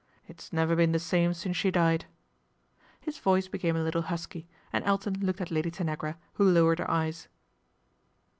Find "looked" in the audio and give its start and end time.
5.21-5.41